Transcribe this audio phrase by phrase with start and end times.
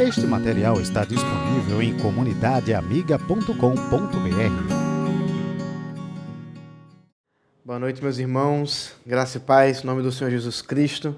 [0.00, 3.52] Este material está disponível em comunidadeamiga.com.br.
[7.62, 8.94] Boa noite, meus irmãos.
[9.06, 11.14] Graça e paz, em nome do Senhor Jesus Cristo.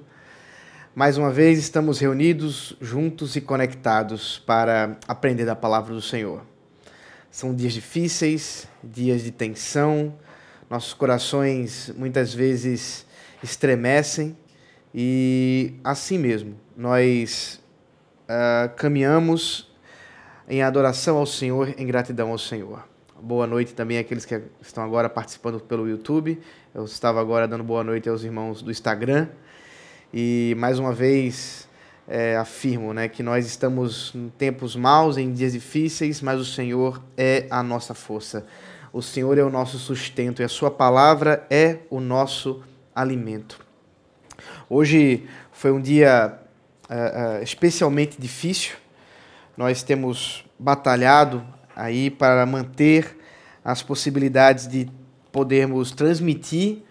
[0.97, 6.42] Mais uma vez estamos reunidos, juntos e conectados para aprender da palavra do Senhor.
[7.30, 10.12] São dias difíceis, dias de tensão,
[10.69, 13.06] nossos corações muitas vezes
[13.44, 14.37] estremecem
[14.92, 17.62] e assim mesmo nós
[18.33, 19.71] uh, caminhamos
[20.49, 22.85] em adoração ao Senhor, em gratidão ao Senhor.
[23.21, 26.41] Boa noite também àqueles que estão agora participando pelo YouTube.
[26.75, 29.29] Eu estava agora dando boa noite aos irmãos do Instagram.
[30.13, 31.69] E mais uma vez
[32.09, 37.01] é, afirmo né, que nós estamos em tempos maus, em dias difíceis, mas o Senhor
[37.17, 38.45] é a nossa força.
[38.93, 42.63] O Senhor é o nosso sustento e a Sua palavra é o nosso
[42.95, 43.65] alimento.
[44.69, 46.41] Hoje foi um dia
[46.92, 48.77] uh, especialmente difícil.
[49.56, 53.18] Nós temos batalhado aí para manter
[53.65, 54.88] as possibilidades de
[55.30, 56.82] podermos transmitir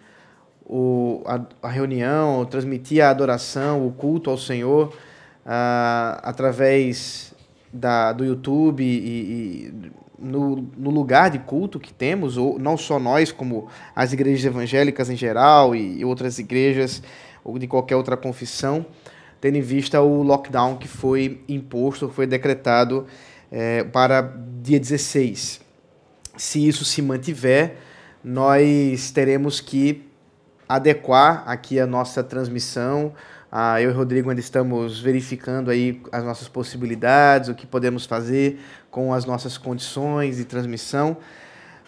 [0.66, 7.34] o, a, a reunião, transmitir a adoração, o culto ao Senhor uh, através
[7.72, 13.00] da, do YouTube e, e no, no, lugar de culto que temos, ou não só
[13.00, 17.02] nós, como as igrejas evangélicas em geral e, e outras igrejas
[17.44, 18.86] ou de qualquer outra confissão,
[19.42, 23.08] tendo em vista o lockdown que foi imposto, foi decretado
[23.52, 24.22] é, para
[24.62, 25.60] dia 16.
[26.38, 27.78] Se isso se mantiver,
[28.24, 30.08] nós teremos que
[30.70, 33.14] adequar aqui a nossa transmissão.
[33.52, 38.06] Ah, eu e o Rodrigo ainda estamos verificando aí as nossas possibilidades, o que podemos
[38.06, 41.18] fazer com as nossas condições de transmissão,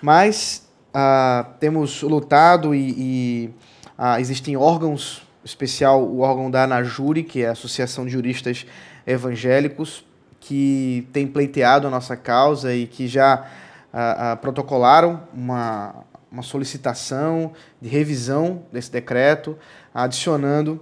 [0.01, 3.53] mas ah, temos lutado e, e
[3.97, 8.65] ah, existem órgãos especial o órgão da ANAJURI, que é a Associação de Juristas
[9.05, 10.05] Evangélicos,
[10.39, 13.45] que tem pleiteado a nossa causa e que já
[13.93, 15.95] ah, ah, protocolaram uma,
[16.31, 19.57] uma solicitação de revisão desse decreto,
[19.93, 20.81] adicionando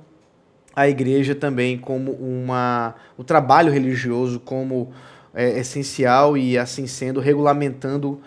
[0.75, 4.91] a igreja também como uma o trabalho religioso como
[5.33, 8.21] é, essencial e assim sendo regulamentando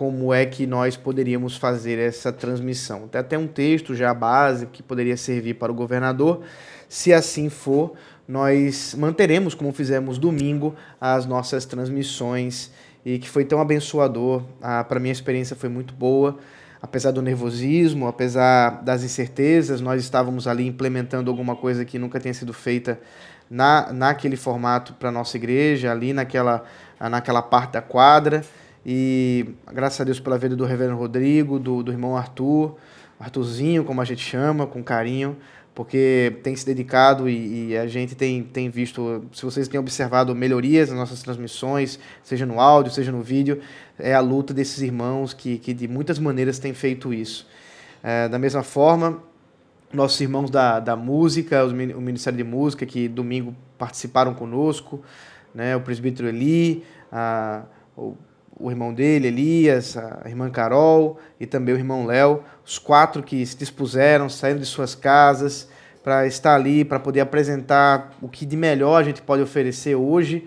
[0.00, 3.06] como é que nós poderíamos fazer essa transmissão.
[3.06, 6.40] Tem até um texto já básico que poderia servir para o governador.
[6.88, 7.92] Se assim for,
[8.26, 12.70] nós manteremos, como fizemos domingo, as nossas transmissões
[13.04, 14.42] e que foi tão abençoador.
[14.62, 16.38] Ah, para minha experiência foi muito boa.
[16.80, 22.32] Apesar do nervosismo, apesar das incertezas, nós estávamos ali implementando alguma coisa que nunca tinha
[22.32, 22.98] sido feita
[23.50, 26.64] na, naquele formato para a nossa igreja, ali naquela,
[26.98, 28.42] naquela parte da quadra.
[28.84, 32.76] E graças a Deus pela vida do Reverendo Rodrigo, do, do irmão Arthur,
[33.18, 35.36] Arthurzinho, como a gente chama, com carinho,
[35.74, 40.34] porque tem se dedicado e, e, a gente tem, tem visto, se vocês têm observado
[40.34, 43.60] melhorias nas nossas transmissões, seja no áudio, seja no vídeo,
[43.98, 47.46] é a luta desses irmãos que, que de muitas maneiras têm feito isso.
[48.02, 49.22] É, da mesma forma,
[49.92, 55.02] nossos irmãos da, da música, o Ministério de Música, que domingo participaram conosco,
[55.54, 57.64] né, o presbítero Eli, a,
[57.96, 58.16] o
[58.60, 63.44] o irmão dele, Elias, a irmã Carol e também o irmão Léo, os quatro que
[63.46, 65.68] se dispuseram, saindo de suas casas
[66.02, 70.46] para estar ali, para poder apresentar o que de melhor a gente pode oferecer hoje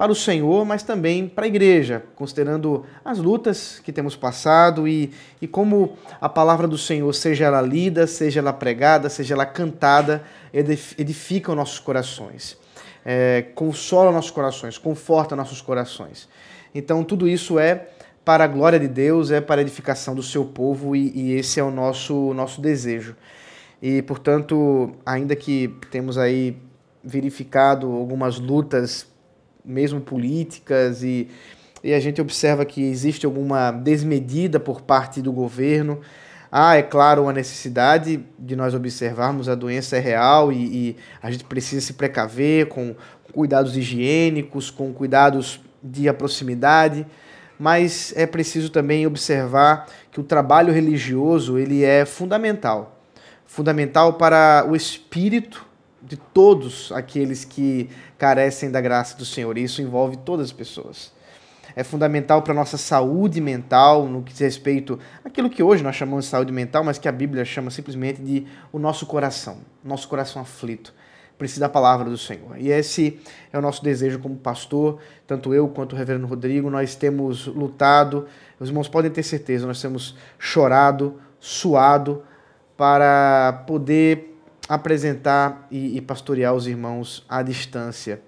[0.00, 5.12] para o Senhor, mas também para a igreja, considerando as lutas que temos passado e,
[5.42, 10.22] e como a palavra do Senhor, seja ela lida, seja ela pregada, seja ela cantada,
[10.54, 12.56] edifica os nossos corações,
[13.04, 16.26] é, consola nossos corações, conforta nossos corações.
[16.74, 17.88] Então, tudo isso é
[18.24, 21.58] para a glória de Deus, é para a edificação do seu povo e, e esse
[21.58, 23.16] é o nosso, nosso desejo.
[23.82, 26.56] E, portanto, ainda que temos aí
[27.02, 29.06] verificado algumas lutas,
[29.64, 31.28] mesmo políticas, e,
[31.82, 36.00] e a gente observa que existe alguma desmedida por parte do governo,
[36.52, 41.30] há, é claro, uma necessidade de nós observarmos a doença é real e, e a
[41.30, 42.94] gente precisa se precaver com
[43.32, 47.06] cuidados higiênicos, com cuidados de proximidade,
[47.58, 52.98] mas é preciso também observar que o trabalho religioso ele é fundamental,
[53.46, 55.66] fundamental para o espírito
[56.02, 59.58] de todos aqueles que carecem da graça do Senhor.
[59.58, 61.12] E isso envolve todas as pessoas.
[61.76, 65.94] É fundamental para a nossa saúde mental, no que diz respeito àquilo que hoje nós
[65.94, 70.08] chamamos de saúde mental, mas que a Bíblia chama simplesmente de o nosso coração, nosso
[70.08, 70.92] coração aflito
[71.40, 72.58] precisa da palavra do Senhor.
[72.58, 73.18] E esse
[73.50, 78.26] é o nosso desejo como pastor, tanto eu quanto o reverendo Rodrigo, nós temos lutado,
[78.60, 82.22] os irmãos podem ter certeza, nós temos chorado, suado
[82.76, 84.38] para poder
[84.68, 88.20] apresentar e, e pastorear os irmãos à distância.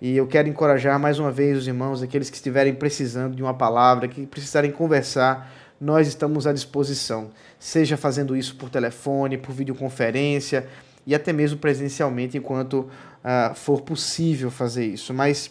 [0.00, 3.54] E eu quero encorajar mais uma vez os irmãos, aqueles que estiverem precisando de uma
[3.54, 10.68] palavra, que precisarem conversar, nós estamos à disposição, seja fazendo isso por telefone, por videoconferência
[11.06, 15.12] e até mesmo presencialmente, enquanto uh, for possível fazer isso.
[15.12, 15.50] Mas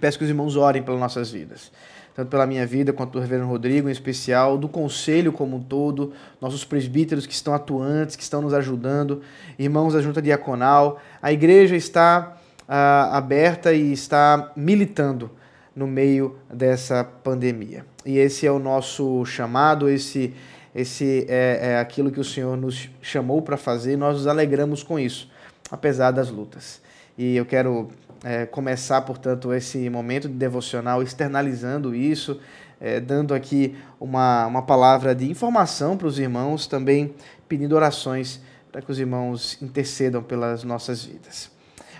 [0.00, 1.70] peço que os irmãos orem pelas nossas vidas
[2.14, 6.12] tanto pela minha vida quanto do reverendo Rodrigo em especial, do conselho como um todo,
[6.40, 9.20] nossos presbíteros que estão atuantes, que estão nos ajudando,
[9.58, 11.00] irmãos da junta diaconal.
[11.20, 12.36] A igreja está
[12.68, 15.30] ah, aberta e está militando
[15.74, 17.84] no meio dessa pandemia.
[18.06, 20.32] E esse é o nosso chamado, esse,
[20.74, 24.82] esse é, é aquilo que o Senhor nos chamou para fazer, e nós nos alegramos
[24.82, 25.30] com isso,
[25.70, 26.82] apesar das lutas.
[27.16, 27.88] E eu quero
[28.24, 32.40] é, começar, portanto, esse momento de devocional externalizando isso,
[32.80, 37.14] é, dando aqui uma, uma palavra de informação para os irmãos, também
[37.48, 38.40] pedindo orações
[38.72, 41.50] para que os irmãos intercedam pelas nossas vidas.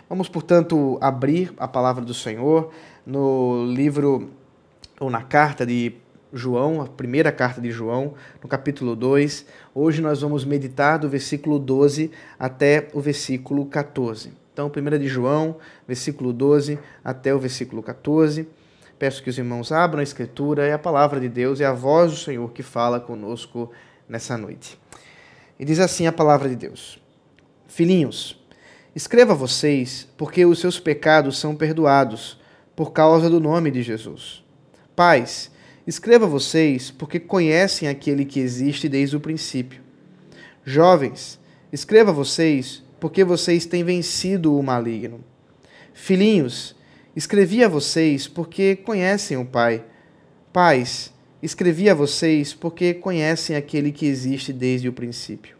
[0.09, 2.73] Vamos, portanto, abrir a palavra do Senhor
[3.07, 4.31] no livro,
[4.99, 5.95] ou na carta de
[6.35, 9.47] João, a primeira carta de João, no capítulo 2.
[9.73, 14.33] Hoje nós vamos meditar do versículo 12 até o versículo 14.
[14.53, 18.49] Então, 1 de João, versículo 12 até o versículo 14.
[18.99, 22.11] Peço que os irmãos abram a Escritura, é a palavra de Deus, é a voz
[22.11, 23.71] do Senhor que fala conosco
[24.09, 24.79] nessa noite.
[25.59, 27.01] E diz assim a palavra de Deus:
[27.69, 28.45] Filhinhos,
[28.95, 32.41] escreva a vocês, porque os seus pecados são perdoados,
[32.75, 34.45] por causa do nome de Jesus.
[34.97, 35.51] Pais,
[35.87, 39.81] escreva vocês, porque conhecem aquele que existe desde o princípio.
[40.65, 41.39] Jovens,
[41.73, 45.21] escreva vocês, porque vocês têm vencido o maligno.
[45.93, 46.75] Filhinhos,
[47.15, 49.85] escrevi a vocês porque conhecem o Pai.
[50.53, 55.57] Pais, escrevi a vocês porque conhecem aquele que existe desde o princípio.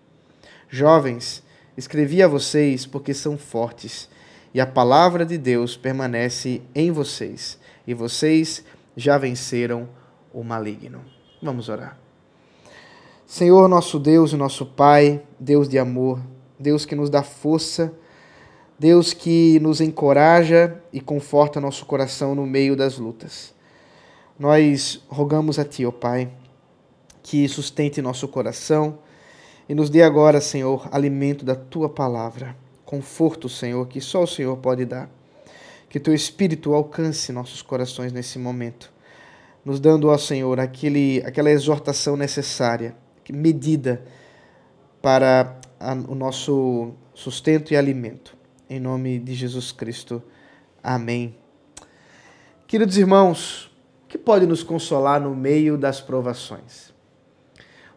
[0.69, 1.43] Jovens,
[1.77, 4.09] escrevi a vocês porque são fortes
[4.55, 8.65] e a palavra de Deus permanece em vocês e vocês
[8.97, 10.04] já venceram o
[10.43, 11.01] maligno.
[11.43, 11.99] Vamos orar.
[13.27, 16.21] Senhor, nosso Deus e nosso Pai, Deus de amor,
[16.59, 17.93] Deus que nos dá força,
[18.79, 23.55] Deus que nos encoraja e conforta nosso coração no meio das lutas.
[24.39, 26.31] Nós rogamos a Ti, ó Pai,
[27.23, 28.99] que sustente nosso coração
[29.69, 34.57] e nos dê agora, Senhor, alimento da Tua palavra, conforto, Senhor, que só o Senhor
[34.59, 35.09] pode dar.
[35.89, 38.93] Que Teu Espírito alcance nossos corações nesse momento,
[39.65, 42.95] nos dando, ó Senhor, aquele, aquela exortação necessária,
[43.31, 44.05] medida
[45.01, 48.37] para a, o nosso sustento e alimento.
[48.69, 50.23] Em nome de Jesus Cristo.
[50.83, 51.35] Amém.
[52.67, 53.71] Queridos irmãos,
[54.05, 56.93] o que pode nos consolar no meio das provações?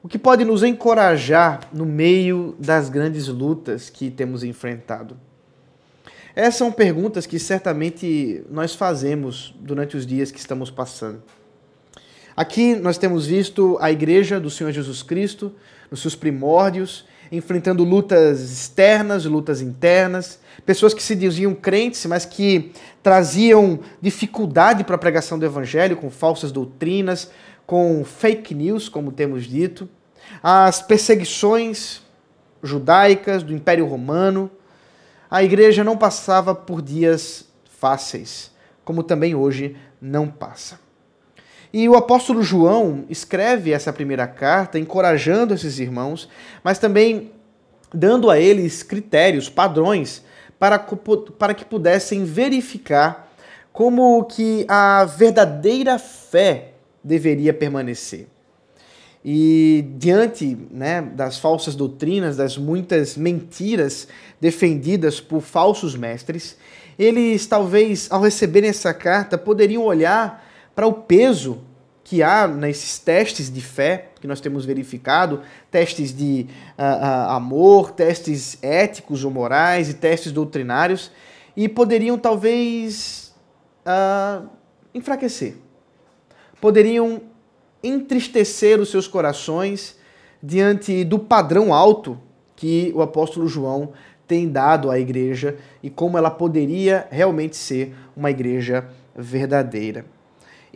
[0.02, 5.18] O que pode nos encorajar no meio das grandes lutas que temos enfrentado?
[6.36, 11.24] Essas são perguntas que certamente nós fazemos durante os dias que estamos passando.
[12.38, 15.52] Aqui nós temos visto a igreja do Senhor Jesus Cristo,
[15.90, 22.72] nos seus primórdios, enfrentando lutas externas, lutas internas, pessoas que se diziam crentes, mas que
[23.02, 27.32] traziam dificuldade para a pregação do evangelho com falsas doutrinas,
[27.66, 29.90] com fake news, como temos dito,
[30.44, 32.04] as perseguições
[32.62, 34.52] judaicas do Império Romano.
[35.28, 37.48] A igreja não passava por dias
[37.80, 38.52] fáceis,
[38.86, 40.86] como também hoje não passa.
[41.74, 46.30] E o apóstolo João escreve essa primeira carta encorajando esses irmãos,
[46.64, 47.32] mas também
[47.94, 50.24] dando a eles critérios, padrões,
[50.60, 50.80] para,
[51.38, 53.32] para que pudessem verificar
[53.72, 56.72] como que a verdadeira fé
[57.04, 58.28] deveria permanecer.
[59.24, 64.08] E diante né, das falsas doutrinas, das muitas mentiras
[64.40, 66.58] defendidas por falsos mestres,
[66.98, 70.47] eles talvez, ao receberem essa carta, poderiam olhar
[70.78, 71.58] para o peso
[72.04, 75.42] que há nesses testes de fé que nós temos verificado,
[75.72, 76.46] testes de
[76.78, 81.12] uh, uh, amor, testes éticos ou morais e testes doutrinários,
[81.56, 83.34] e poderiam talvez
[83.88, 84.48] uh,
[84.94, 85.56] enfraquecer,
[86.62, 87.22] poderiam
[87.84, 89.98] entristecer os seus corações
[90.44, 92.20] diante do padrão alto
[92.56, 93.94] que o apóstolo João
[94.28, 100.06] tem dado à igreja e como ela poderia realmente ser uma igreja verdadeira.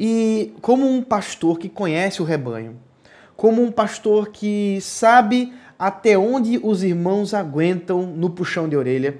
[0.03, 2.75] E como um pastor que conhece o rebanho,
[3.37, 9.19] como um pastor que sabe até onde os irmãos aguentam no puxão de orelha,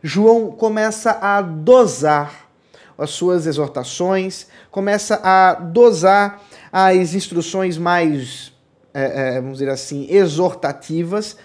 [0.00, 2.48] João começa a dosar
[2.96, 8.52] as suas exortações, começa a dosar as instruções mais,
[8.94, 11.36] é, é, vamos dizer assim, exortativas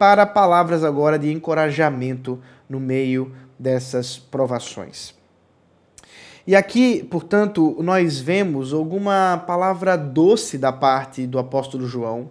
[0.00, 5.21] para palavras agora de encorajamento no meio dessas provações.
[6.44, 12.30] E aqui, portanto, nós vemos alguma palavra doce da parte do apóstolo João,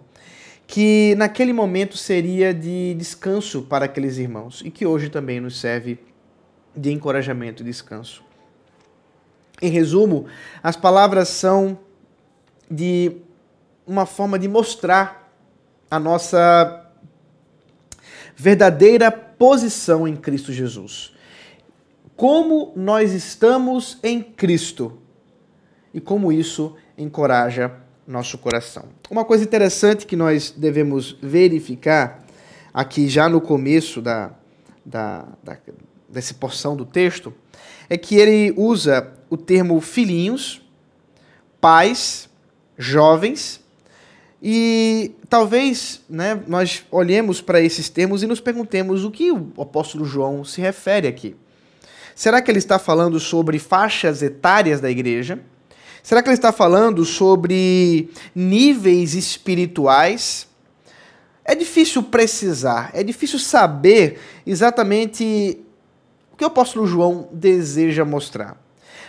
[0.66, 5.98] que naquele momento seria de descanso para aqueles irmãos e que hoje também nos serve
[6.76, 8.22] de encorajamento e descanso.
[9.62, 10.26] Em resumo,
[10.62, 11.78] as palavras são
[12.70, 13.12] de
[13.86, 15.32] uma forma de mostrar
[15.90, 16.86] a nossa
[18.36, 21.14] verdadeira posição em Cristo Jesus.
[22.22, 24.96] Como nós estamos em Cristo
[25.92, 27.72] e como isso encoraja
[28.06, 28.84] nosso coração.
[29.10, 32.24] Uma coisa interessante que nós devemos verificar
[32.72, 34.30] aqui já no começo da,
[34.86, 35.58] da, da
[36.08, 37.34] dessa porção do texto
[37.90, 40.62] é que ele usa o termo filhinhos,
[41.60, 42.30] pais,
[42.78, 43.60] jovens,
[44.40, 50.04] e talvez né, nós olhemos para esses termos e nos perguntemos o que o apóstolo
[50.04, 51.34] João se refere aqui.
[52.14, 55.40] Será que ele está falando sobre faixas etárias da igreja?
[56.02, 60.48] Será que ele está falando sobre níveis espirituais?
[61.44, 65.58] É difícil precisar, é difícil saber exatamente
[66.32, 68.56] o que o apóstolo João deseja mostrar.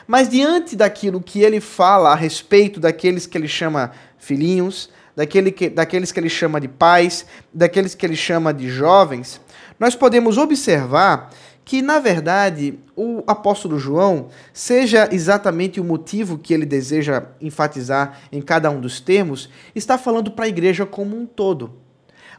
[0.08, 5.70] Mas diante daquilo que ele fala a respeito daqueles que ele chama filhinhos, daquele que,
[5.70, 9.40] daqueles que ele chama de pais, daqueles que ele chama de jovens,
[9.80, 11.32] nós podemos observar
[11.66, 18.42] que, na verdade, o apóstolo João, seja exatamente o motivo que ele deseja enfatizar em
[18.42, 21.74] cada um dos termos, está falando para a igreja como um todo.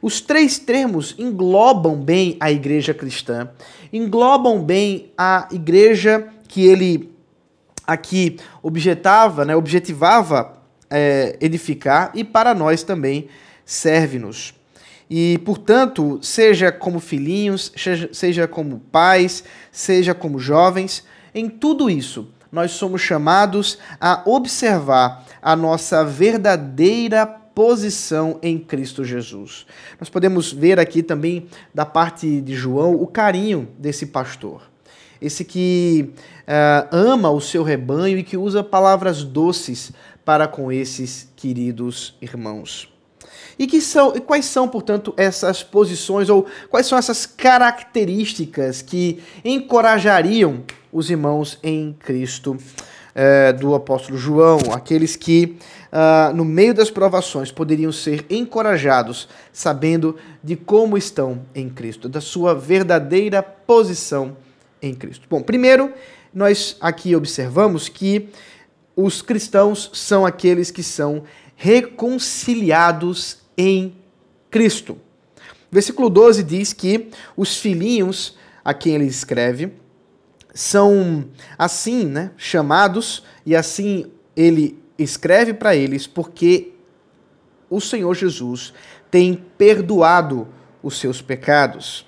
[0.03, 3.49] Os três termos englobam bem a igreja cristã,
[3.93, 7.11] englobam bem a igreja que ele
[7.87, 10.53] aqui objetava, né, objetivava
[10.91, 13.29] é, edificar e para nós também
[13.65, 14.55] serve-nos.
[15.09, 17.73] E, portanto, seja como filhinhos,
[18.13, 25.57] seja, como pais, seja como jovens, em tudo isso nós somos chamados a observar a
[25.57, 29.67] nossa verdadeira posição em Cristo Jesus.
[29.99, 34.63] Nós podemos ver aqui também da parte de João o carinho desse pastor.
[35.21, 36.11] Esse que
[36.43, 39.91] uh, ama o seu rebanho e que usa palavras doces
[40.25, 42.94] para com esses queridos irmãos.
[43.59, 49.23] E, que são, e quais são, portanto, essas posições ou quais são essas características que
[49.45, 52.57] encorajariam os irmãos em Cristo
[53.17, 55.57] eh, do apóstolo João, aqueles que
[55.93, 62.21] uh, no meio das provações poderiam ser encorajados, sabendo de como estão em Cristo, da
[62.21, 64.37] sua verdadeira posição
[64.83, 65.29] em Cristo.
[65.31, 65.93] Bom, primeiro,
[66.35, 68.31] nós aqui observamos que
[68.97, 71.23] os cristãos são aqueles que são
[71.55, 73.95] reconciliados em
[74.51, 74.99] Cristo.
[75.71, 79.73] Versículo 12 diz que os filhinhos a quem ele escreve
[80.55, 84.07] são assim, né, chamados e assim
[84.37, 86.73] ele escreve para eles porque
[87.69, 88.73] o Senhor Jesus
[89.11, 90.47] tem perdoado
[90.83, 92.07] os seus pecados.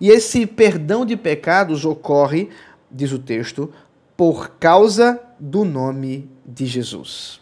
[0.00, 2.50] E esse perdão de pecados ocorre,
[2.90, 3.72] diz o texto,
[4.16, 7.40] por causa do nome de Jesus.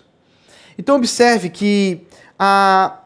[0.79, 2.07] Então, observe que
[2.39, 3.00] a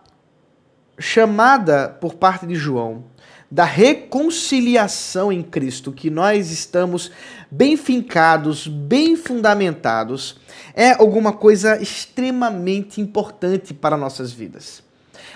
[0.98, 3.04] chamada por parte de João
[3.50, 7.12] da reconciliação em Cristo, que nós estamos
[7.48, 10.40] bem fincados, bem fundamentados,
[10.74, 14.82] é alguma coisa extremamente importante para nossas vidas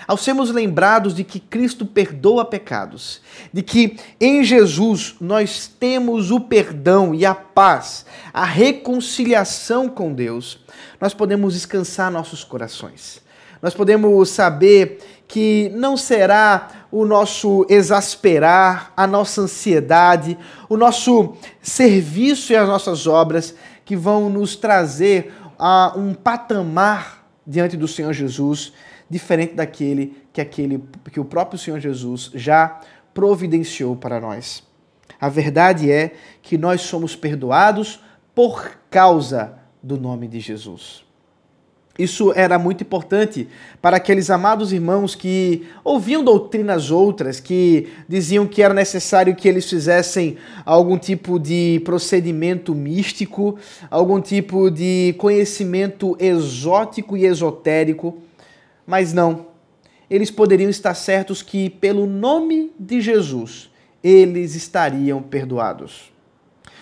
[0.09, 3.21] ao sermos lembrados de que Cristo perdoa pecados,
[3.53, 10.65] de que em Jesus nós temos o perdão e a paz, a reconciliação com Deus,
[10.99, 13.21] nós podemos descansar nossos corações.
[13.61, 14.99] Nós podemos saber
[15.29, 20.35] que não será o nosso exasperar, a nossa ansiedade,
[20.67, 23.53] o nosso serviço e as nossas obras
[23.85, 28.73] que vão nos trazer a um patamar diante do Senhor Jesus
[29.07, 32.79] diferente daquele que aquele que o próprio Senhor Jesus já
[33.13, 34.63] providenciou para nós.
[35.21, 37.99] A verdade é que nós somos perdoados
[38.33, 41.08] por causa do nome de Jesus.
[41.99, 43.47] Isso era muito importante
[43.81, 49.69] para aqueles amados irmãos que ouviam doutrinas outras, que diziam que era necessário que eles
[49.69, 53.59] fizessem algum tipo de procedimento místico,
[53.91, 58.17] algum tipo de conhecimento exótico e esotérico
[58.89, 59.45] mas não.
[60.09, 63.69] Eles poderiam estar certos que, pelo nome de Jesus,
[64.03, 66.11] eles estariam perdoados.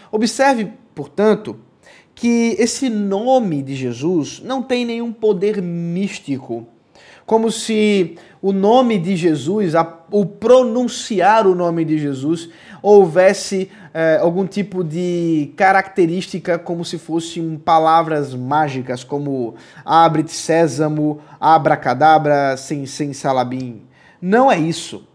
[0.10, 1.60] Observe, portanto,
[2.18, 6.66] que esse nome de Jesus não tem nenhum poder místico,
[7.28, 12.50] como se o nome de Jesus, a, o pronunciar o nome de Jesus,
[12.82, 19.54] houvesse é, algum tipo de característica como se fossem palavras mágicas, como
[19.86, 23.84] abre-te sésamo, abracadabra, sem, sem salabim.
[24.20, 25.08] Não é isso.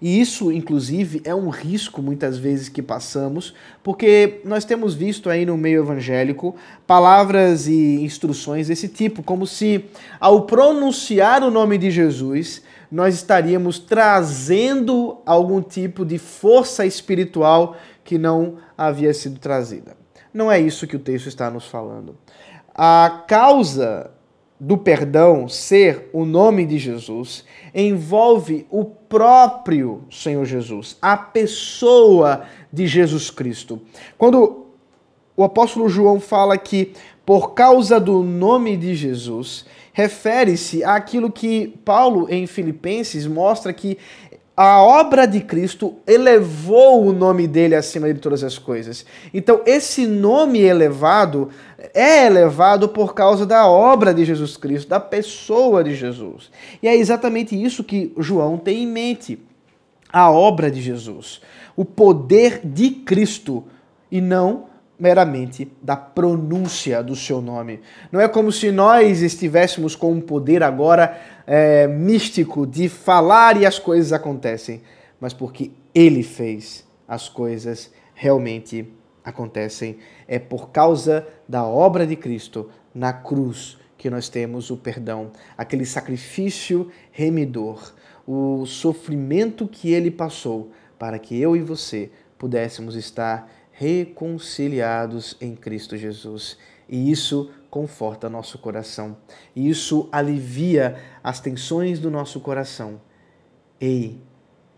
[0.00, 5.44] E isso, inclusive, é um risco muitas vezes que passamos, porque nós temos visto aí
[5.44, 6.54] no meio evangélico
[6.86, 9.84] palavras e instruções desse tipo, como se
[10.18, 18.16] ao pronunciar o nome de Jesus, nós estaríamos trazendo algum tipo de força espiritual que
[18.16, 19.96] não havia sido trazida.
[20.32, 22.16] Não é isso que o texto está nos falando.
[22.74, 24.10] A causa
[24.60, 32.86] do perdão ser o nome de Jesus envolve o próprio Senhor Jesus, a pessoa de
[32.86, 33.80] Jesus Cristo.
[34.18, 34.66] Quando
[35.34, 36.92] o apóstolo João fala que
[37.24, 43.96] por causa do nome de Jesus, refere-se àquilo que Paulo em Filipenses mostra que
[44.56, 49.06] a obra de Cristo elevou o nome dele acima de todas as coisas.
[49.32, 51.48] Então, esse nome elevado
[51.94, 56.50] é elevado por causa da obra de Jesus Cristo, da pessoa de Jesus.
[56.82, 59.38] E é exatamente isso que João tem em mente:
[60.12, 61.40] a obra de Jesus,
[61.76, 63.64] o poder de Cristo
[64.10, 64.68] e não
[64.98, 67.80] meramente da pronúncia do seu nome.
[68.12, 73.64] Não é como se nós estivéssemos com um poder agora é, místico de falar e
[73.64, 74.82] as coisas acontecem,
[75.18, 78.86] mas porque Ele fez as coisas realmente
[79.24, 79.98] acontecem.
[80.26, 85.84] É por causa da obra de Cristo na cruz que nós temos o perdão, aquele
[85.84, 87.92] sacrifício remidor,
[88.26, 95.96] o sofrimento que Ele passou para que eu e você pudéssemos estar reconciliados em Cristo
[95.96, 96.56] Jesus.
[96.88, 99.16] E isso conforta nosso coração.
[99.54, 103.00] E isso alivia as tensões do nosso coração.
[103.80, 104.20] Ei,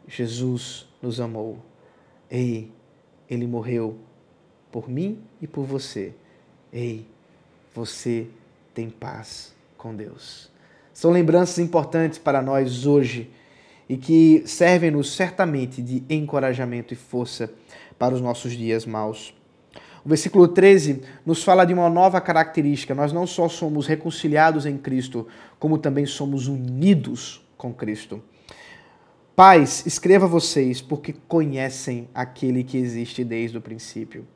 [0.07, 1.59] Jesus nos amou.
[2.31, 2.73] Ei,
[3.29, 3.99] ele morreu
[4.73, 6.15] por mim e por você.
[6.73, 7.07] Ei,
[7.75, 8.27] você
[8.75, 10.51] tem paz com Deus.
[10.95, 13.31] São lembranças importantes para nós hoje
[13.89, 17.53] e que servem-nos certamente de encorajamento e força
[17.99, 19.35] para os nossos dias maus.
[20.05, 22.95] O versículo 13 nos fala de uma nova característica.
[22.95, 28.23] Nós não só somos reconciliados em Cristo, como também somos unidos com Cristo.
[29.37, 34.27] Pais, escreva vocês porque conhecem aquele que existe desde o princípio.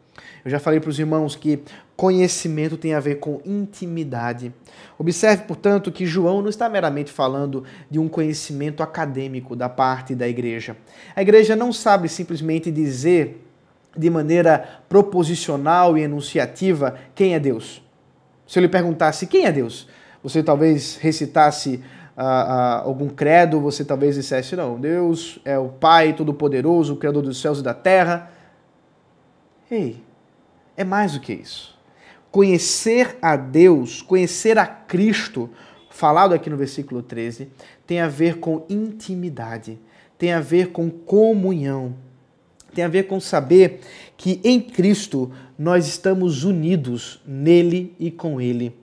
[0.44, 1.60] Eu já falei para os irmãos que
[1.96, 4.52] conhecimento tem a ver com intimidade.
[4.98, 10.28] Observe, portanto, que João não está meramente falando de um conhecimento acadêmico da parte da
[10.28, 10.76] igreja.
[11.14, 13.42] A igreja não sabe simplesmente dizer
[13.96, 17.82] de maneira proposicional e enunciativa quem é Deus.
[18.46, 19.88] Se eu lhe perguntasse quem é Deus,
[20.22, 21.82] você talvez recitasse
[22.16, 27.22] uh, uh, algum credo, você talvez dissesse: não, Deus é o Pai Todo-Poderoso, o Criador
[27.22, 28.30] dos céus e da terra.
[29.70, 30.05] Ei,
[30.76, 31.76] é mais do que isso.
[32.30, 35.48] Conhecer a Deus, conhecer a Cristo,
[35.90, 37.48] falado aqui no versículo 13,
[37.86, 39.78] tem a ver com intimidade,
[40.18, 41.94] tem a ver com comunhão
[42.76, 43.80] tem a ver com saber
[44.18, 48.76] que em Cristo nós estamos unidos nele e com ele.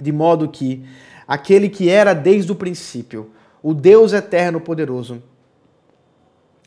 [0.00, 0.82] De modo que
[1.28, 3.30] aquele que era desde o princípio,
[3.62, 5.22] o Deus eterno poderoso,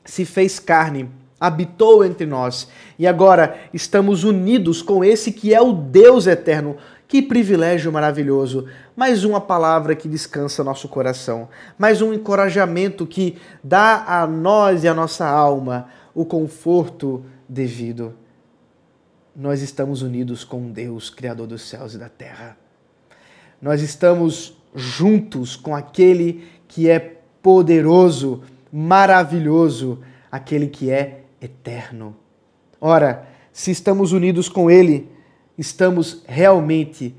[0.06, 5.74] se fez carne, habitou entre nós e agora estamos unidos com esse que é o
[5.74, 6.78] Deus eterno.
[7.08, 8.68] Que privilégio maravilhoso!
[8.96, 11.48] Mais uma palavra que descansa nosso coração,
[11.78, 18.14] mais um encorajamento que dá a nós e a nossa alma o conforto devido.
[19.36, 22.58] Nós estamos unidos com Deus, Criador dos céus e da terra.
[23.62, 27.00] Nós estamos juntos com aquele que é
[27.42, 28.42] poderoso,
[28.74, 30.00] maravilhoso,
[30.32, 32.16] aquele que é eterno.
[32.80, 35.10] Ora, se estamos unidos com Ele,
[35.58, 37.16] estamos realmente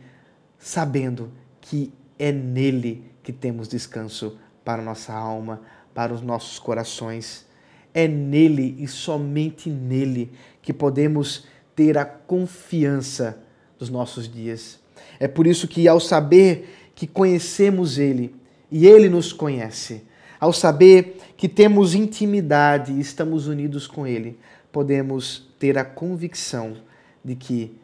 [0.58, 5.62] sabendo que é nele que temos descanso para nossa alma,
[5.94, 7.46] para os nossos corações.
[7.92, 10.30] É nele e somente nele
[10.62, 13.42] que podemos ter a confiança
[13.78, 14.78] dos nossos dias.
[15.20, 18.34] É por isso que, ao saber que conhecemos Ele
[18.70, 20.04] e Ele nos conhece,
[20.38, 24.36] ao saber que temos intimidade e estamos unidos com Ele,
[24.72, 26.76] podemos ter a convicção
[27.24, 27.78] de que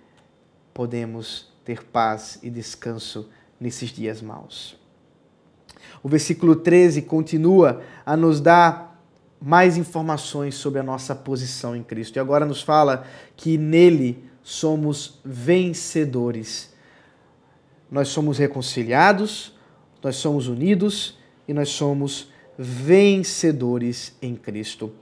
[0.75, 4.77] podemos ter paz e descanso nesses dias maus.
[6.03, 9.01] O versículo 13 continua a nos dar
[9.41, 12.17] mais informações sobre a nossa posição em Cristo.
[12.17, 16.75] E agora nos fala que nele somos vencedores.
[17.89, 19.57] Nós somos reconciliados,
[20.03, 24.93] nós somos unidos e nós somos vencedores em Cristo.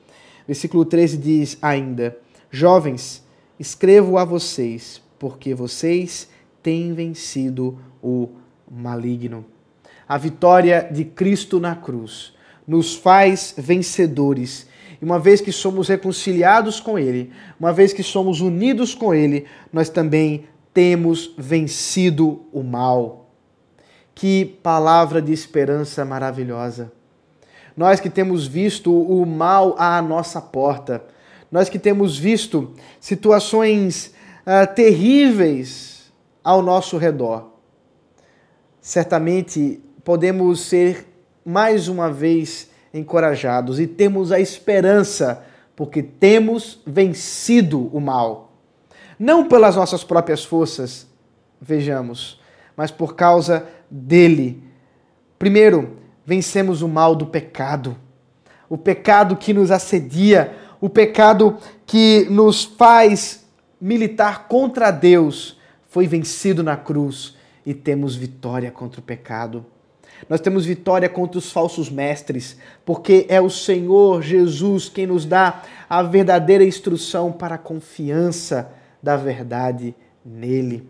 [0.47, 2.17] Versículo 13 diz ainda:
[2.51, 3.25] Jovens,
[3.59, 6.29] escrevo a vocês, porque vocês
[6.63, 8.29] têm vencido o
[8.71, 9.45] maligno.
[10.09, 12.35] A vitória de Cristo na cruz
[12.67, 14.67] nos faz vencedores.
[15.01, 19.47] E uma vez que somos reconciliados com Ele, uma vez que somos unidos com Ele,
[19.73, 23.31] nós também temos vencido o mal.
[24.15, 26.93] Que palavra de esperança maravilhosa!
[27.77, 31.05] Nós que temos visto o mal à nossa porta,
[31.51, 34.15] nós que temos visto situações
[34.47, 37.53] uh, terríveis ao nosso redor,
[38.81, 41.07] certamente podemos ser
[41.45, 48.53] mais uma vez encorajados e temos a esperança, porque temos vencido o mal.
[49.19, 51.07] Não pelas nossas próprias forças,
[51.61, 52.41] vejamos,
[52.77, 54.63] mas por causa dele.
[55.39, 57.97] Primeiro, vencemos o mal do pecado.
[58.69, 63.45] O pecado que nos assedia, o pecado que nos faz
[63.81, 65.59] militar contra Deus,
[65.89, 69.67] foi vencido na cruz e temos vitória contra o pecado.
[70.29, 75.63] Nós temos vitória contra os falsos mestres, porque é o Senhor Jesus quem nos dá
[75.89, 80.89] a verdadeira instrução para a confiança da verdade nele.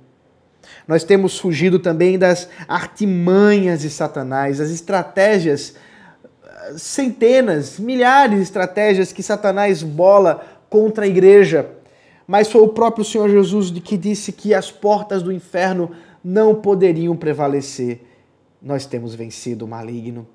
[0.87, 5.75] Nós temos fugido também das artimanhas de Satanás, as estratégias,
[6.77, 11.69] centenas, milhares de estratégias que Satanás bola contra a igreja.
[12.27, 15.91] Mas foi o próprio Senhor Jesus que disse que as portas do inferno
[16.25, 18.01] não poderiam prevalecer.
[18.61, 20.27] Nós temos vencido o maligno.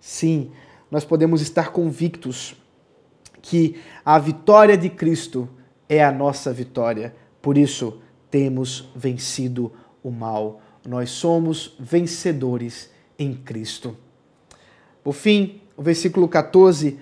[0.00, 0.50] Sim,
[0.90, 2.56] nós podemos estar convictos
[3.42, 5.48] que a vitória de Cristo
[5.88, 7.14] é a nossa vitória.
[7.40, 10.60] Por isso, temos vencido o mal.
[10.86, 13.96] Nós somos vencedores em Cristo.
[15.02, 16.98] Por fim, o versículo 14,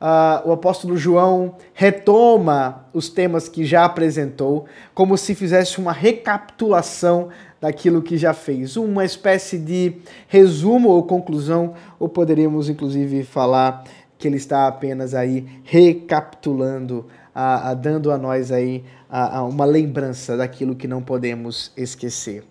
[0.00, 7.28] uh, o apóstolo João retoma os temas que já apresentou, como se fizesse uma recapitulação
[7.60, 9.96] daquilo que já fez, uma espécie de
[10.28, 13.84] resumo ou conclusão, ou poderíamos inclusive falar
[14.16, 19.64] que ele está apenas aí recapitulando, uh, uh, dando a nós aí a, a uma
[19.64, 22.44] lembrança daquilo que não podemos esquecer.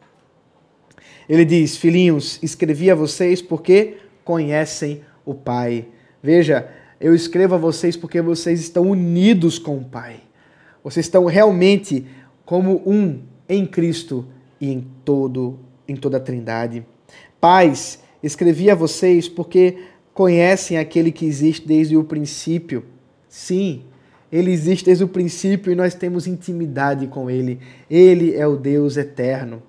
[1.29, 5.87] Ele diz: Filhinhos, escrevi a vocês porque conhecem o Pai.
[6.21, 10.21] Veja, eu escrevo a vocês porque vocês estão unidos com o Pai.
[10.83, 12.05] Vocês estão realmente
[12.45, 14.25] como um em Cristo
[14.59, 16.85] e em todo em toda a Trindade.
[17.39, 19.77] Pais, escrevi a vocês porque
[20.13, 22.83] conhecem aquele que existe desde o princípio.
[23.29, 23.83] Sim,
[24.31, 27.59] ele existe desde o princípio e nós temos intimidade com Ele.
[27.89, 29.63] Ele é o Deus eterno.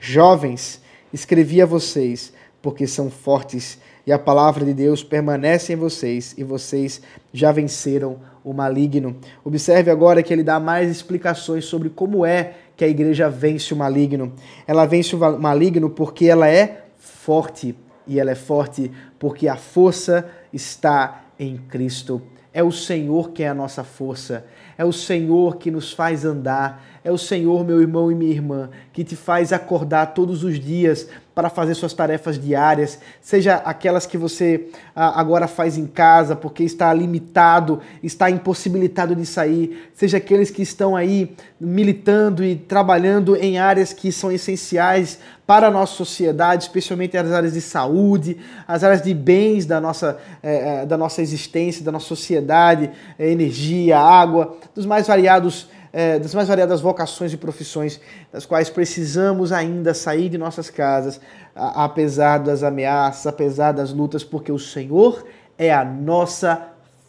[0.00, 0.80] Jovens,
[1.12, 6.44] escrevi a vocês porque são fortes e a palavra de Deus permanece em vocês e
[6.44, 9.16] vocês já venceram o maligno.
[9.44, 13.76] Observe agora que ele dá mais explicações sobre como é que a igreja vence o
[13.76, 14.32] maligno.
[14.66, 17.74] Ela vence o maligno porque ela é forte
[18.06, 22.22] e ela é forte porque a força está em Cristo.
[22.56, 24.46] É o Senhor que é a nossa força.
[24.78, 26.84] É o Senhor que nos faz andar.
[27.02, 31.08] É o Senhor, meu irmão e minha irmã, que te faz acordar todos os dias
[31.36, 36.64] para fazer suas tarefas diárias, seja aquelas que você ah, agora faz em casa porque
[36.64, 43.58] está limitado, está impossibilitado de sair, seja aqueles que estão aí militando e trabalhando em
[43.58, 49.02] áreas que são essenciais para a nossa sociedade, especialmente as áreas de saúde, as áreas
[49.02, 54.86] de bens da nossa, eh, da nossa existência, da nossa sociedade, eh, energia, água, dos
[54.86, 57.98] mais variados é, das mais variadas vocações e profissões,
[58.30, 61.18] das quais precisamos ainda sair de nossas casas,
[61.54, 65.24] apesar das ameaças, apesar das lutas, porque o Senhor
[65.56, 66.68] é a nossa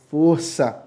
[0.09, 0.83] força.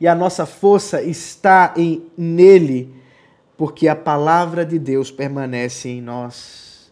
[0.00, 2.92] E a nossa força está em nele,
[3.56, 6.90] porque a palavra de Deus permanece em nós.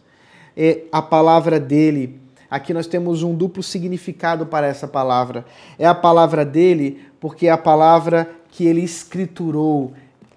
[0.55, 2.21] É a palavra dele.
[2.49, 5.45] Aqui nós temos um duplo significado para essa palavra.
[5.77, 9.93] É a palavra dele, porque é a palavra que ele escriturou,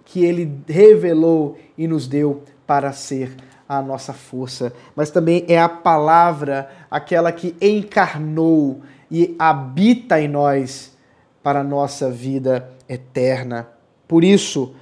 [0.06, 3.36] que ele revelou e nos deu para ser
[3.68, 10.96] a nossa força, mas também é a palavra, aquela que encarnou e habita em nós
[11.42, 13.68] para a nossa vida eterna.
[14.08, 14.74] Por isso,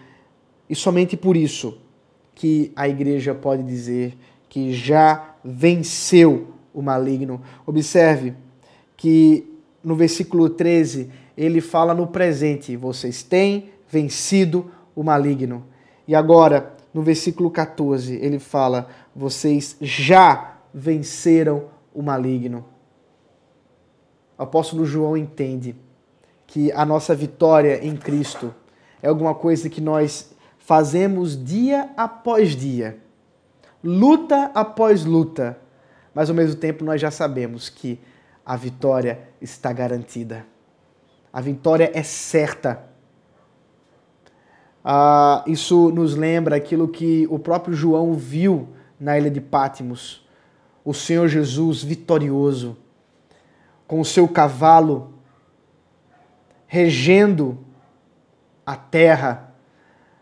[0.70, 1.76] e somente por isso,
[2.36, 4.16] que a igreja pode dizer
[4.48, 7.42] que já venceu o maligno.
[7.66, 8.32] Observe
[8.96, 15.64] que no versículo 13 ele fala no presente: vocês têm vencido o maligno.
[16.08, 22.64] E agora, no versículo 14, ele fala: vocês já venceram o maligno.
[24.38, 25.74] O apóstolo João entende
[26.46, 28.54] que a nossa vitória em Cristo
[29.02, 32.98] é alguma coisa que nós fazemos dia após dia,
[33.82, 35.58] luta após luta,
[36.14, 38.00] mas ao mesmo tempo nós já sabemos que
[38.44, 40.44] a vitória está garantida.
[41.36, 42.82] A vitória é certa.
[44.82, 50.26] Ah, isso nos lembra aquilo que o próprio João viu na ilha de Pátimos.
[50.82, 52.74] O Senhor Jesus vitorioso,
[53.86, 55.12] com o seu cavalo
[56.66, 57.58] regendo
[58.64, 59.52] a terra,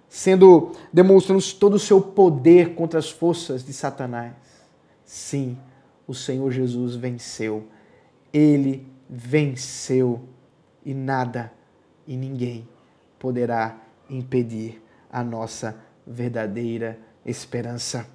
[0.09, 4.35] sendo demonstrando todo o seu poder contra as forças de Satanás.
[5.05, 5.57] Sim,
[6.09, 7.69] o Senhor Jesus venceu.
[8.33, 10.34] Ele venceu
[10.85, 11.53] e nada
[12.07, 12.69] e ninguém
[13.19, 13.77] poderá
[14.09, 18.07] impedir a nossa verdadeira esperança.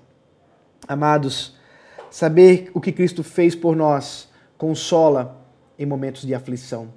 [0.88, 1.58] Amados,
[2.12, 5.44] saber o que Cristo fez por nós consola
[5.78, 6.94] em momentos de aflição.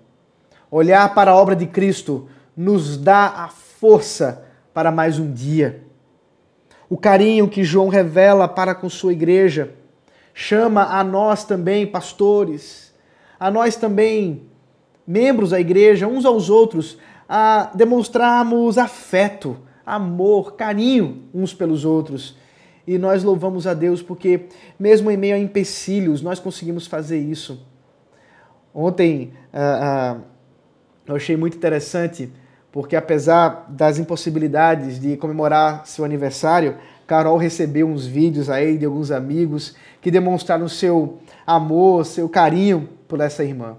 [0.71, 5.85] Olhar para a obra de Cristo nos dá a força para mais um dia.
[6.89, 9.75] O carinho que João revela para com sua igreja
[10.35, 12.93] chama a nós também, pastores,
[13.39, 14.51] a nós também,
[15.07, 22.37] membros da igreja, uns aos outros, a demonstrarmos afeto, amor, carinho uns pelos outros.
[22.87, 24.47] E nós louvamos a Deus porque,
[24.79, 27.65] mesmo em meio a empecilhos, nós conseguimos fazer isso.
[28.75, 30.23] Ontem, uh, uh,
[31.07, 32.33] eu achei muito interessante,
[32.71, 39.11] porque apesar das impossibilidades de comemorar seu aniversário, Carol recebeu uns vídeos aí de alguns
[39.11, 43.77] amigos que demonstraram seu amor, seu carinho por essa irmã.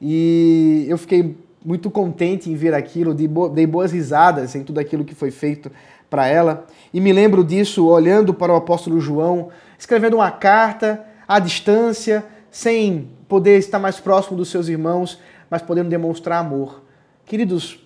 [0.00, 5.14] E eu fiquei muito contente em ver aquilo, dei boas risadas em tudo aquilo que
[5.14, 5.70] foi feito
[6.08, 6.66] para ela.
[6.92, 13.10] E me lembro disso olhando para o apóstolo João, escrevendo uma carta à distância, sem
[13.28, 16.82] poder estar mais próximo dos seus irmãos, mas podendo demonstrar amor.
[17.24, 17.78] Queridos,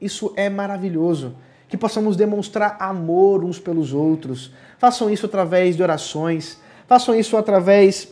[0.00, 1.36] isso é maravilhoso.
[1.68, 4.52] Que possamos demonstrar amor uns pelos outros.
[4.78, 8.08] Façam isso através de orações, façam isso através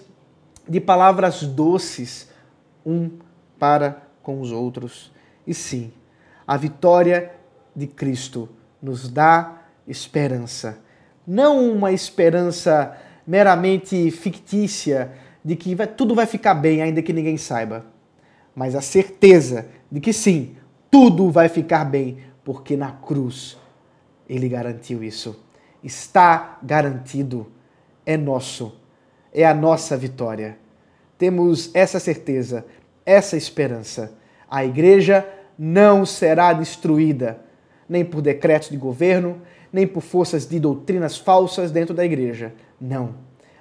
[0.68, 2.28] de palavras doces
[2.86, 3.10] um
[3.58, 5.12] para com os outros.
[5.46, 5.92] E sim,
[6.46, 7.32] a vitória
[7.74, 8.48] de Cristo
[8.82, 10.78] nos dá esperança.
[11.26, 15.12] Não uma esperança meramente fictícia
[15.44, 17.84] de que tudo vai ficar bem, ainda que ninguém saiba
[18.58, 20.56] mas a certeza de que sim,
[20.90, 23.56] tudo vai ficar bem, porque na cruz
[24.28, 25.44] ele garantiu isso.
[25.80, 27.46] Está garantido,
[28.04, 28.74] é nosso,
[29.32, 30.58] é a nossa vitória.
[31.16, 32.66] Temos essa certeza,
[33.08, 34.12] essa esperança.
[34.50, 35.26] A igreja
[35.58, 37.40] não será destruída,
[37.88, 39.40] nem por decretos de governo,
[39.72, 42.52] nem por forças de doutrinas falsas dentro da igreja.
[42.78, 43.14] Não.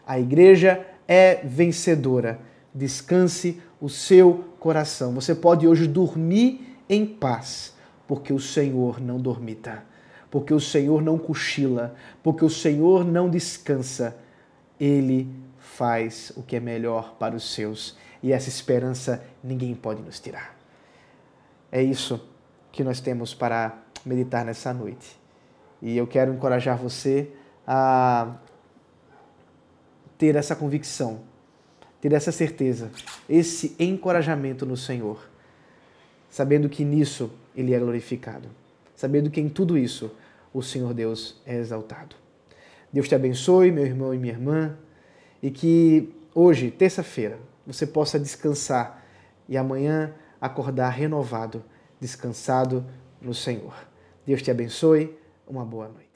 [0.06, 2.42] A igreja é vencedora.
[2.76, 5.14] Descanse o seu coração.
[5.14, 7.74] Você pode hoje dormir em paz,
[8.06, 9.84] porque o Senhor não dormita,
[10.30, 14.18] porque o Senhor não cochila, porque o Senhor não descansa.
[14.78, 15.30] Ele
[15.76, 20.58] faz o que é melhor para os seus e essa esperança ninguém pode nos tirar.
[21.72, 22.28] É isso
[22.72, 25.20] que nós temos para meditar nessa noite.
[25.82, 27.32] E eu quero encorajar você
[27.68, 28.36] a
[30.18, 31.22] ter essa convicção
[32.02, 32.92] ter essa certeza,
[33.28, 35.28] esse encorajamento no Senhor,
[36.30, 38.50] sabendo que nisso Ele é glorificado,
[38.96, 40.12] sabendo que em tudo isso
[40.54, 42.16] o Senhor Deus é exaltado.
[42.92, 44.78] Deus te abençoe, meu irmão e minha irmã,
[45.42, 49.04] e que hoje, terça-feira, você possa descansar
[49.48, 51.64] e amanhã acordar renovado,
[52.00, 52.86] descansado
[53.22, 53.74] no Senhor.
[54.26, 56.07] Deus te abençoe, uma boa noite.